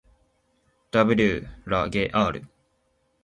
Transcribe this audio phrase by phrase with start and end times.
[0.91, 2.41] ｗ らげ ｒ